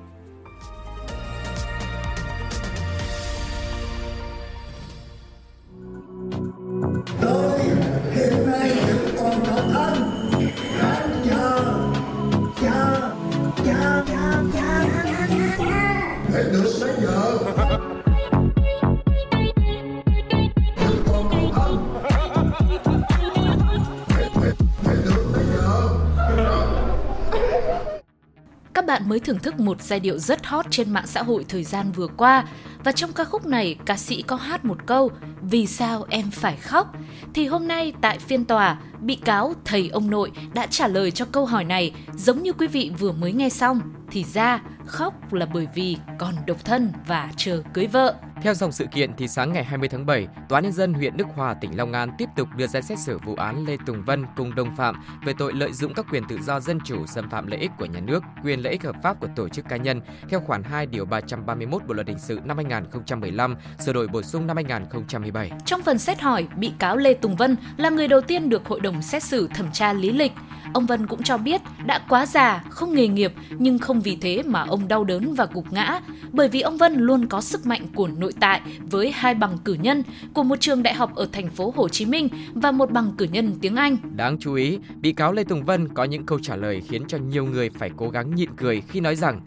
Bạn 28.97 29.09
mới 29.09 29.19
thưởng 29.19 29.39
thức 29.39 29.59
một 29.59 29.81
giai 29.81 29.99
điệu 29.99 30.17
rất 30.17 30.45
hot 30.45 30.65
trên 30.69 30.93
mạng 30.93 31.07
xã 31.07 31.23
hội 31.23 31.45
thời 31.49 31.63
gian 31.63 31.91
vừa 31.91 32.07
qua 32.07 32.45
và 32.83 32.91
trong 32.91 33.13
ca 33.13 33.23
khúc 33.23 33.45
này 33.45 33.75
ca 33.85 33.97
sĩ 33.97 34.21
có 34.21 34.35
hát 34.35 34.65
một 34.65 34.77
câu 34.85 35.11
Vì 35.41 35.67
sao 35.67 36.05
em 36.09 36.31
phải 36.31 36.57
khóc? 36.57 36.95
Thì 37.33 37.47
hôm 37.47 37.67
nay 37.67 37.93
tại 38.01 38.19
phiên 38.19 38.45
tòa, 38.45 38.77
bị 39.01 39.15
cáo 39.15 39.53
thầy 39.65 39.89
ông 39.89 40.09
nội 40.09 40.31
đã 40.53 40.65
trả 40.65 40.87
lời 40.87 41.11
cho 41.11 41.25
câu 41.31 41.45
hỏi 41.45 41.63
này 41.63 41.91
giống 42.15 42.43
như 42.43 42.53
quý 42.53 42.67
vị 42.67 42.91
vừa 42.99 43.11
mới 43.11 43.33
nghe 43.33 43.49
xong. 43.49 43.81
Thì 44.11 44.25
ra 44.33 44.61
khóc 44.87 45.33
là 45.33 45.45
bởi 45.53 45.67
vì 45.73 45.97
còn 46.17 46.35
độc 46.45 46.65
thân 46.65 46.91
và 47.07 47.31
chờ 47.37 47.61
cưới 47.73 47.87
vợ. 47.87 48.15
Theo 48.41 48.53
dòng 48.53 48.71
sự 48.71 48.85
kiện 48.85 49.11
thì 49.17 49.27
sáng 49.27 49.53
ngày 49.53 49.63
20 49.63 49.89
tháng 49.89 50.05
7, 50.05 50.27
Tòa 50.49 50.59
nhân 50.59 50.71
dân 50.71 50.93
huyện 50.93 51.17
Đức 51.17 51.27
Hòa, 51.35 51.53
tỉnh 51.53 51.77
Long 51.77 51.93
An 51.93 52.09
tiếp 52.17 52.29
tục 52.35 52.47
đưa 52.57 52.67
ra 52.67 52.81
xét 52.81 52.99
xử 52.99 53.17
vụ 53.17 53.35
án 53.35 53.65
Lê 53.65 53.77
Tùng 53.85 54.03
Vân 54.05 54.25
cùng 54.35 54.55
đồng 54.55 54.75
phạm 54.75 54.95
về 55.25 55.33
tội 55.37 55.53
lợi 55.53 55.73
dụng 55.73 55.93
các 55.93 56.05
quyền 56.11 56.23
tự 56.29 56.39
do 56.41 56.59
dân 56.59 56.79
chủ 56.85 57.05
xâm 57.05 57.29
phạm 57.29 57.47
lợi 57.47 57.59
ích 57.59 57.71
của 57.77 57.85
nhà 57.85 57.99
nước, 57.99 58.23
quyền 58.43 58.59
lợi 58.59 58.71
ích 58.71 58.83
hợp 58.83 58.95
pháp 59.03 59.19
của 59.19 59.27
tổ 59.35 59.49
chức 59.49 59.69
cá 59.69 59.77
nhân 59.77 60.01
theo 60.29 60.39
khoản 60.39 60.63
2 60.63 60.85
điều 60.85 61.05
331 61.05 61.81
Bộ 61.87 61.93
luật 61.93 62.07
hình 62.07 62.19
sự 62.19 62.39
năm 62.45 62.57
2015, 62.57 63.55
sửa 63.79 63.93
đổi 63.93 64.07
bổ 64.07 64.21
sung 64.21 64.47
năm 64.47 64.55
2017. 64.55 65.51
Trong 65.65 65.81
phần 65.81 65.97
xét 65.97 66.21
hỏi, 66.21 66.47
bị 66.57 66.73
cáo 66.79 66.97
Lê 66.97 67.13
Tùng 67.13 67.35
Vân 67.35 67.55
là 67.77 67.89
người 67.89 68.07
đầu 68.07 68.21
tiên 68.21 68.49
được 68.49 68.65
hội 68.65 68.79
đồng 68.79 69.01
xét 69.01 69.23
xử 69.23 69.47
thẩm 69.47 69.71
tra 69.71 69.93
lý 69.93 70.11
lịch. 70.11 70.31
Ông 70.73 70.85
Vân 70.85 71.07
cũng 71.07 71.23
cho 71.23 71.37
biết 71.37 71.61
đã 71.85 71.99
quá 72.09 72.25
già, 72.25 72.63
không 72.69 72.93
nghề 72.93 73.07
nghiệp 73.07 73.33
nhưng 73.57 73.79
không 73.79 74.01
vì 74.01 74.17
thế 74.21 74.43
mà 74.43 74.61
ông 74.61 74.87
đau 74.87 75.03
đớn 75.03 75.33
và 75.33 75.47
gục 75.53 75.73
ngã, 75.73 75.99
bởi 76.31 76.49
vì 76.49 76.61
ông 76.61 76.77
Vân 76.77 76.93
luôn 76.93 77.27
có 77.27 77.41
sức 77.41 77.65
mạnh 77.65 77.81
của 77.95 78.07
nội 78.07 78.33
tại 78.39 78.61
với 78.79 79.11
hai 79.11 79.35
bằng 79.35 79.57
cử 79.57 79.73
nhân 79.73 80.03
của 80.33 80.43
một 80.43 80.59
trường 80.59 80.83
đại 80.83 80.93
học 80.93 81.15
ở 81.15 81.27
thành 81.31 81.49
phố 81.49 81.73
Hồ 81.75 81.89
Chí 81.89 82.05
Minh 82.05 82.29
và 82.53 82.71
một 82.71 82.91
bằng 82.91 83.11
cử 83.17 83.27
nhân 83.31 83.55
tiếng 83.61 83.75
Anh. 83.75 83.97
Đáng 84.15 84.37
chú 84.39 84.53
ý, 84.53 84.79
bị 85.01 85.13
cáo 85.13 85.33
Lê 85.33 85.43
Tùng 85.43 85.63
Vân 85.63 85.87
có 85.93 86.03
những 86.03 86.25
câu 86.25 86.39
trả 86.39 86.55
lời 86.55 86.81
khiến 86.87 87.03
cho 87.07 87.17
nhiều 87.17 87.45
người 87.45 87.69
phải 87.69 87.91
cố 87.97 88.09
gắng 88.09 88.35
nhịn 88.35 88.49
cười 88.55 88.81
khi 88.81 88.99
nói 88.99 89.15
rằng 89.15 89.41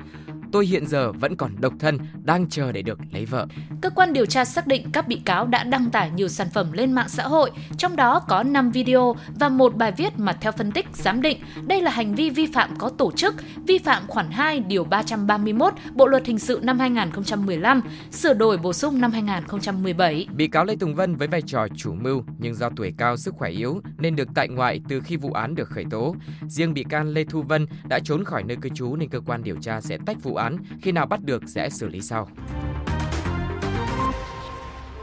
tôi 0.52 0.66
hiện 0.66 0.86
giờ 0.86 1.12
vẫn 1.12 1.36
còn 1.36 1.60
độc 1.60 1.72
thân, 1.78 1.98
đang 2.24 2.48
chờ 2.48 2.72
để 2.72 2.82
được 2.82 2.98
lấy 3.12 3.26
vợ. 3.26 3.46
Cơ 3.80 3.90
quan 3.90 4.12
điều 4.12 4.26
tra 4.26 4.44
xác 4.44 4.66
định 4.66 4.90
các 4.92 5.08
bị 5.08 5.20
cáo 5.24 5.46
đã 5.46 5.64
đăng 5.64 5.90
tải 5.90 6.10
nhiều 6.10 6.28
sản 6.28 6.48
phẩm 6.54 6.72
lên 6.72 6.92
mạng 6.92 7.08
xã 7.08 7.22
hội, 7.22 7.50
trong 7.78 7.96
đó 7.96 8.20
có 8.28 8.42
5 8.42 8.70
video 8.70 9.16
và 9.40 9.48
một 9.48 9.76
bài 9.76 9.92
viết 9.96 10.18
mà 10.18 10.32
theo 10.32 10.52
phân 10.52 10.72
tích 10.72 10.86
giám 10.92 11.22
định, 11.22 11.38
đây 11.66 11.82
là 11.82 11.90
hành 11.90 12.14
vi 12.14 12.30
vi 12.30 12.46
phạm 12.46 12.70
có 12.78 12.88
tổ 12.88 13.12
chức, 13.12 13.34
vi 13.66 13.78
phạm 13.78 14.02
khoản 14.06 14.30
2 14.30 14.60
điều 14.60 14.84
331 14.84 15.74
Bộ 15.94 16.06
luật 16.06 16.26
hình 16.26 16.38
sự 16.38 16.60
năm 16.62 16.78
2015, 16.78 17.82
sửa 18.10 18.34
đổi 18.34 18.56
bổ 18.56 18.72
sung 18.72 19.00
năm 19.00 19.12
2017. 19.12 20.26
Bị 20.36 20.48
cáo 20.48 20.64
Lê 20.64 20.76
Tùng 20.76 20.94
Vân 20.94 21.16
với 21.16 21.28
vai 21.28 21.42
trò 21.42 21.66
chủ 21.76 21.92
mưu 21.92 22.24
nhưng 22.38 22.54
do 22.54 22.70
tuổi 22.76 22.94
cao 22.98 23.16
sức 23.16 23.34
khỏe 23.34 23.50
yếu 23.50 23.80
nên 23.98 24.16
được 24.16 24.28
tại 24.34 24.48
ngoại 24.48 24.80
từ 24.88 25.00
khi 25.00 25.16
vụ 25.16 25.32
án 25.32 25.54
được 25.54 25.68
khởi 25.68 25.84
tố. 25.90 26.14
Riêng 26.48 26.74
bị 26.74 26.84
can 26.84 27.08
Lê 27.08 27.24
Thu 27.24 27.42
Vân 27.42 27.66
đã 27.88 27.98
trốn 27.98 28.24
khỏi 28.24 28.42
nơi 28.42 28.56
cư 28.60 28.68
trú 28.68 28.96
nên 28.96 29.08
cơ 29.08 29.20
quan 29.26 29.42
điều 29.42 29.56
tra 29.56 29.80
sẽ 29.80 29.98
tách 30.06 30.22
vụ 30.22 30.34
án, 30.40 30.56
khi 30.82 30.92
nào 30.92 31.06
bắt 31.06 31.20
được 31.22 31.42
sẽ 31.46 31.70
xử 31.70 31.88
lý 31.88 32.00
sau. 32.00 32.28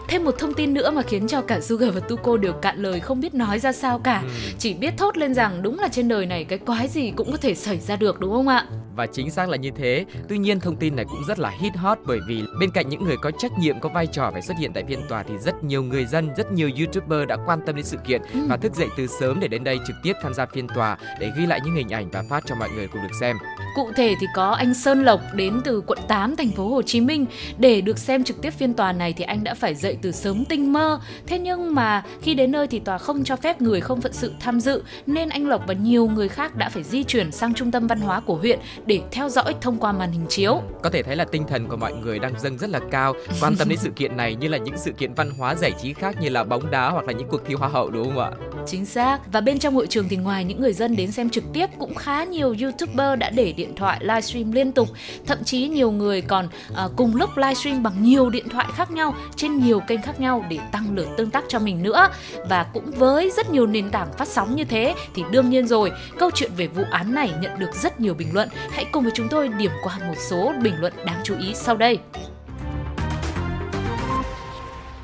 Thêm 0.08 0.24
một 0.24 0.36
thông 0.40 0.54
tin 0.54 0.74
nữa 0.74 0.92
mà 0.92 1.02
khiến 1.02 1.28
cho 1.28 1.42
cả 1.42 1.60
Sugar 1.62 1.94
và 1.94 2.00
Tuko 2.00 2.38
đều 2.38 2.54
cạn 2.54 2.78
lời 2.78 3.00
không 3.00 3.20
biết 3.20 3.34
nói 3.34 3.60
ra 3.60 3.72
sao 3.72 4.00
cả. 4.00 4.22
Ừ. 4.24 4.30
Chỉ 4.60 4.74
biết 4.74 4.94
thốt 4.98 5.18
lên 5.18 5.34
rằng 5.34 5.62
đúng 5.62 5.80
là 5.80 5.88
trên 5.88 6.08
đời 6.08 6.26
này 6.26 6.44
cái 6.44 6.60
quái 6.60 6.88
gì 6.88 7.14
cũng 7.16 7.32
có 7.32 7.38
thể 7.38 7.54
xảy 7.54 7.78
ra 7.80 7.96
được 7.96 8.20
đúng 8.20 8.32
không 8.32 8.48
ạ? 8.48 8.68
Và 8.98 9.06
chính 9.06 9.32
xác 9.32 9.50
là 9.50 9.58
như 9.58 9.72
thế. 9.72 10.06
Tuy 10.30 10.38
nhiên 10.38 10.60
thông 10.60 10.76
tin 10.76 10.96
này 10.96 11.06
cũng 11.06 11.24
rất 11.28 11.40
là 11.40 11.50
hit 11.50 11.76
hot 11.76 11.98
bởi 12.06 12.20
vì 12.28 12.44
bên 12.60 12.72
cạnh 12.72 12.90
những 12.90 13.04
người 13.04 13.18
có 13.22 13.32
trách 13.32 13.52
nhiệm 13.60 13.80
có 13.80 13.90
vai 13.90 14.08
trò 14.08 14.30
phải 14.32 14.42
xuất 14.42 14.58
hiện 14.60 14.74
tại 14.74 14.84
phiên 14.88 15.00
tòa 15.10 15.24
thì 15.24 15.38
rất 15.38 15.64
nhiều 15.64 15.84
người 15.84 16.06
dân, 16.06 16.30
rất 16.38 16.52
nhiều 16.52 16.70
YouTuber 16.78 17.28
đã 17.28 17.38
quan 17.46 17.60
tâm 17.66 17.76
đến 17.76 17.86
sự 17.86 17.98
kiện 18.08 18.22
Ừ. 18.34 18.40
và 18.48 18.58
thức 18.58 18.76
dậy 18.76 18.88
từ 18.98 19.08
sớm 19.20 19.40
để 19.40 19.48
đến 19.48 19.64
đây 19.64 19.80
trực 19.88 19.96
tiếp 20.04 20.14
tham 20.22 20.34
gia 20.34 20.46
phiên 20.46 20.68
tòa 20.76 20.98
để 21.20 21.32
ghi 21.38 21.46
lại 21.46 21.60
những 21.66 21.76
hình 21.76 21.90
ảnh 21.90 22.10
và 22.12 22.24
phát 22.30 22.44
cho 22.46 22.56
mọi 22.56 22.70
người 22.76 22.88
cùng 22.88 23.02
được 23.02 23.16
xem. 23.20 23.38
Cụ 23.76 23.92
thể 23.96 24.16
thì 24.22 24.28
có 24.36 24.50
anh 24.50 24.74
Sơn 24.74 25.04
Lộc 25.04 25.22
đến 25.34 25.62
từ 25.64 25.82
quận 25.82 26.00
8 26.08 26.36
thành 26.36 26.52
phố 26.52 26.68
Hồ 26.70 26.82
Chí 26.82 27.02
Minh 27.02 27.26
để 27.58 27.82
được 27.82 27.98
xem 27.98 28.24
trực 28.24 28.42
tiếp 28.42 28.50
phiên 28.52 28.74
tòa 28.74 28.92
này 28.94 29.14
thì 29.18 29.24
anh 29.24 29.44
đã 29.44 29.54
phải 29.54 29.76
dậy 29.76 29.98
từ 30.02 30.12
sớm 30.12 30.46
tinh 30.46 30.74
mơ. 30.74 31.00
Thế 31.28 31.40
nhưng 31.40 31.76
mà 31.76 32.04
khi 32.22 32.34
đến 32.34 32.52
nơi 32.52 32.68
thì 32.68 32.80
tòa 32.80 32.98
không 32.98 33.24
cho 33.24 33.36
phép 33.36 33.62
người 33.62 33.82
không 33.82 34.02
phận 34.02 34.14
sự 34.14 34.34
tham 34.40 34.60
dự 34.60 34.84
nên 35.06 35.30
anh 35.30 35.48
Lộc 35.48 35.64
và 35.68 35.74
nhiều 35.74 36.08
người 36.08 36.30
khác 36.30 36.56
đã 36.56 36.70
phải 36.70 36.84
di 36.84 37.04
chuyển 37.04 37.32
sang 37.32 37.54
trung 37.54 37.72
tâm 37.72 37.88
văn 37.88 38.02
hóa 38.02 38.20
của 38.20 38.36
huyện 38.36 38.60
để 38.88 39.02
theo 39.12 39.30
dõi 39.30 39.56
thông 39.62 39.78
qua 39.78 39.92
màn 39.92 40.12
hình 40.12 40.26
chiếu. 40.30 40.62
Có 40.84 40.90
thể 40.90 41.04
thấy 41.04 41.16
là 41.16 41.26
tinh 41.26 41.44
thần 41.48 41.68
của 41.68 41.78
mọi 41.78 41.94
người 41.94 42.20
đang 42.20 42.40
dâng 42.40 42.58
rất 42.58 42.70
là 42.70 42.80
cao, 42.92 43.14
quan 43.42 43.56
tâm 43.56 43.70
đến 43.70 43.80
sự 43.80 43.90
kiện 43.90 44.18
này 44.18 44.36
như 44.36 44.48
là 44.48 44.58
những 44.58 44.78
sự 44.78 44.92
kiện 44.92 45.14
văn 45.14 45.30
hóa 45.38 45.56
giải 45.56 45.72
trí 45.82 45.94
khác 45.94 46.16
như 46.22 46.30
là 46.30 46.44
bóng 46.44 46.72
đá 46.72 46.90
hoặc 46.90 47.06
là 47.06 47.14
những 47.14 47.28
cuộc 47.28 47.42
thi 47.46 47.54
hoa 47.54 47.70
hậu 47.70 47.90
đúng 47.90 48.06
không 48.08 48.20
ạ? 48.20 48.32
Chính 48.68 48.86
xác. 48.86 49.20
Và 49.32 49.42
bên 49.42 49.60
trong 49.60 49.76
hội 49.76 49.88
trường 49.88 50.10
thì 50.10 50.18
ngoài 50.18 50.44
những 50.44 50.62
người 50.62 50.74
dân 50.74 50.96
đến 50.96 51.12
xem 51.12 51.30
trực 51.30 51.44
tiếp 51.54 51.68
cũng 51.80 51.96
khá 51.96 52.24
nhiều 52.24 52.56
YouTuber 52.62 53.20
đã 53.20 53.30
để 53.30 53.52
điện 53.52 53.76
thoại 53.76 53.98
livestream 54.02 54.52
liên 54.52 54.72
tục. 54.72 54.88
Thậm 55.26 55.44
chí 55.44 55.68
nhiều 55.68 55.92
người 55.92 56.22
còn 56.22 56.48
à, 56.76 56.88
cùng 56.96 57.16
lúc 57.16 57.30
livestream 57.38 57.84
bằng 57.84 58.04
nhiều 58.04 58.30
điện 58.30 58.50
thoại 58.50 58.68
khác 58.76 58.92
nhau 58.92 59.16
trên 59.36 59.60
nhiều 59.60 59.80
kênh 59.80 60.02
khác 60.02 60.20
nhau 60.20 60.46
để 60.50 60.60
tăng 60.72 60.96
lượt 60.96 61.08
tương 61.18 61.30
tác 61.30 61.44
cho 61.48 61.60
mình 61.60 61.84
nữa. 61.84 62.08
Và 62.50 62.64
cũng 62.74 62.92
với 62.92 63.32
rất 63.38 63.52
nhiều 63.52 63.68
nền 63.68 63.90
tảng 63.90 64.08
phát 64.18 64.28
sóng 64.28 64.56
như 64.56 64.64
thế 64.64 64.96
thì 65.16 65.24
đương 65.32 65.50
nhiên 65.50 65.68
rồi, 65.68 65.92
câu 66.20 66.32
chuyện 66.36 66.52
về 66.58 66.68
vụ 66.68 66.84
án 66.92 67.16
này 67.16 67.32
nhận 67.42 67.60
được 67.60 67.70
rất 67.74 68.00
nhiều 68.00 68.14
bình 68.14 68.28
luận. 68.34 68.50
Hãy 68.78 68.86
cùng 68.92 69.04
với 69.04 69.12
chúng 69.16 69.28
tôi 69.30 69.50
điểm 69.60 69.72
qua 69.84 70.00
một 70.08 70.14
số 70.30 70.54
bình 70.64 70.74
luận 70.80 70.94
đáng 71.06 71.22
chú 71.24 71.36
ý 71.40 71.54
sau 71.56 71.78
đây. 71.78 72.00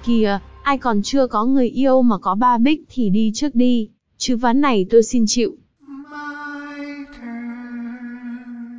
Kìa, 0.06 0.40
ai 0.64 0.78
còn 0.78 1.02
chưa 1.04 1.28
có 1.28 1.46
người 1.46 1.68
yêu 1.70 2.02
mà 2.02 2.18
có 2.18 2.36
ba 2.36 2.58
bích 2.58 2.80
thì 2.90 3.10
đi 3.10 3.32
trước 3.36 3.56
đi. 3.56 3.90
Chứ 4.18 4.38
ván 4.38 4.62
này 4.62 4.86
tôi 4.90 5.04
xin 5.04 5.26
chịu. 5.28 5.52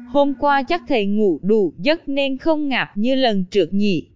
Hôm 0.08 0.34
qua 0.38 0.62
chắc 0.68 0.82
thầy 0.88 1.06
ngủ 1.06 1.40
đủ 1.42 1.74
giấc 1.78 2.08
nên 2.08 2.38
không 2.38 2.68
ngạp 2.68 2.88
như 2.96 3.14
lần 3.14 3.44
trước 3.50 3.66
nhỉ. 3.72 4.08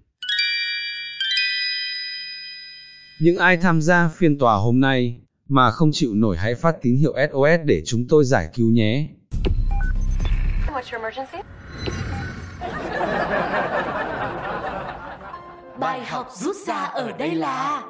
Những 3.19 3.37
ai 3.37 3.57
tham 3.57 3.83
gia 3.83 4.09
phiên 4.09 4.39
tòa 4.39 4.57
hôm 4.57 4.81
nay 4.81 5.21
mà 5.49 5.71
không 5.71 5.91
chịu 5.93 6.15
nổi 6.15 6.37
hãy 6.37 6.55
phát 6.55 6.77
tín 6.83 6.97
hiệu 6.97 7.15
SOS 7.33 7.61
để 7.65 7.83
chúng 7.87 8.07
tôi 8.09 8.25
giải 8.25 8.49
cứu 8.55 8.71
nhé. 8.71 9.09
What's 10.79 10.93
your 10.93 11.03
emergency? 11.03 11.39
Bài 15.81 16.05
học 16.05 16.29
rút 16.33 16.57
ra 16.67 16.77
ở 16.77 17.13
đây 17.13 17.35
là 17.35 17.83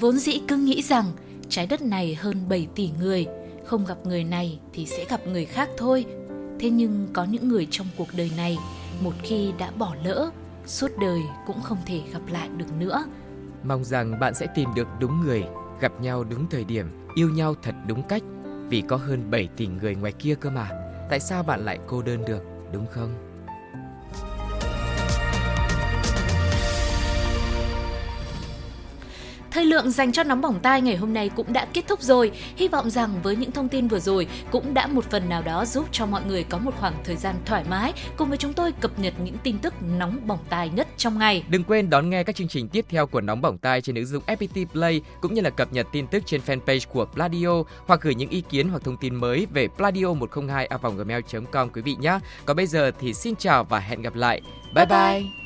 Vốn 0.00 0.18
dĩ 0.18 0.40
cứ 0.48 0.56
nghĩ 0.56 0.82
rằng 0.82 1.04
trái 1.48 1.66
đất 1.66 1.82
này 1.82 2.14
hơn 2.14 2.48
7 2.48 2.68
tỷ 2.74 2.90
người, 3.00 3.26
không 3.66 3.84
gặp 3.86 3.96
người 4.04 4.24
này 4.24 4.60
thì 4.72 4.86
sẽ 4.86 5.04
gặp 5.08 5.20
người 5.26 5.44
khác 5.44 5.68
thôi. 5.76 6.04
Thế 6.60 6.70
nhưng 6.70 7.08
có 7.12 7.24
những 7.24 7.48
người 7.48 7.68
trong 7.70 7.86
cuộc 7.96 8.08
đời 8.16 8.30
này, 8.36 8.58
một 9.00 9.12
khi 9.22 9.52
đã 9.58 9.70
bỏ 9.78 9.94
lỡ, 10.04 10.30
suốt 10.66 10.90
đời 11.00 11.20
cũng 11.46 11.62
không 11.62 11.78
thể 11.86 12.00
gặp 12.12 12.20
lại 12.28 12.48
được 12.56 12.72
nữa. 12.78 13.04
Mong 13.64 13.84
rằng 13.84 14.20
bạn 14.20 14.34
sẽ 14.34 14.46
tìm 14.54 14.68
được 14.74 14.88
đúng 15.00 15.20
người, 15.20 15.44
gặp 15.80 15.92
nhau 16.00 16.24
đúng 16.24 16.46
thời 16.50 16.64
điểm, 16.64 17.08
yêu 17.14 17.30
nhau 17.30 17.54
thật 17.62 17.74
đúng 17.86 18.02
cách. 18.02 18.22
Vì 18.68 18.82
có 18.88 18.96
hơn 18.96 19.30
7 19.30 19.48
tỷ 19.56 19.66
người 19.66 19.94
ngoài 19.94 20.12
kia 20.12 20.34
cơ 20.40 20.50
mà. 20.50 20.85
Tại 21.08 21.20
sao 21.20 21.42
bạn 21.42 21.64
lại 21.64 21.78
cô 21.86 22.02
đơn 22.02 22.24
được, 22.26 22.42
đúng 22.72 22.86
không? 22.86 23.25
Thời 29.56 29.64
lượng 29.64 29.90
dành 29.90 30.12
cho 30.12 30.22
nóng 30.22 30.40
bỏng 30.40 30.60
tai 30.62 30.80
ngày 30.80 30.96
hôm 30.96 31.14
nay 31.14 31.30
cũng 31.36 31.52
đã 31.52 31.66
kết 31.72 31.84
thúc 31.88 32.02
rồi. 32.02 32.30
Hy 32.56 32.68
vọng 32.68 32.90
rằng 32.90 33.10
với 33.22 33.36
những 33.36 33.52
thông 33.52 33.68
tin 33.68 33.88
vừa 33.88 33.98
rồi 33.98 34.26
cũng 34.50 34.74
đã 34.74 34.86
một 34.86 35.04
phần 35.10 35.28
nào 35.28 35.42
đó 35.42 35.64
giúp 35.64 35.86
cho 35.92 36.06
mọi 36.06 36.22
người 36.28 36.44
có 36.44 36.58
một 36.58 36.74
khoảng 36.80 36.94
thời 37.04 37.16
gian 37.16 37.34
thoải 37.44 37.64
mái 37.70 37.92
cùng 38.16 38.28
với 38.28 38.38
chúng 38.38 38.52
tôi 38.52 38.72
cập 38.72 38.98
nhật 38.98 39.14
những 39.24 39.36
tin 39.42 39.58
tức 39.58 39.74
nóng 39.98 40.26
bỏng 40.26 40.38
tai 40.48 40.68
nhất 40.68 40.88
trong 40.96 41.18
ngày. 41.18 41.44
Đừng 41.48 41.64
quên 41.64 41.90
đón 41.90 42.10
nghe 42.10 42.24
các 42.24 42.36
chương 42.36 42.48
trình 42.48 42.68
tiếp 42.68 42.84
theo 42.88 43.06
của 43.06 43.20
Nóng 43.20 43.40
Bỏng 43.40 43.58
Tai 43.58 43.80
trên 43.80 43.96
ứng 43.96 44.06
dụng 44.06 44.22
FPT 44.26 44.66
Play 44.66 45.00
cũng 45.20 45.34
như 45.34 45.40
là 45.40 45.50
cập 45.50 45.72
nhật 45.72 45.86
tin 45.92 46.06
tức 46.06 46.22
trên 46.26 46.40
fanpage 46.46 46.86
của 46.92 47.04
Pladio 47.04 47.62
hoặc 47.86 48.00
gửi 48.00 48.14
những 48.14 48.30
ý 48.30 48.40
kiến 48.40 48.68
hoặc 48.68 48.82
thông 48.84 48.96
tin 48.96 49.14
mới 49.14 49.46
về 49.52 49.68
pladio102a.gmail.com 49.76 51.68
quý 51.68 51.82
vị 51.82 51.96
nhé. 52.00 52.18
Còn 52.44 52.56
bây 52.56 52.66
giờ 52.66 52.90
thì 53.00 53.14
xin 53.14 53.36
chào 53.36 53.64
và 53.64 53.78
hẹn 53.78 54.02
gặp 54.02 54.14
lại. 54.14 54.40
Bye 54.74 54.86
Bye 54.86 54.86
bye. 54.86 55.20
bye. 55.20 55.45